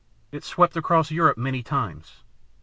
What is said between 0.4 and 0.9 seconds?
swept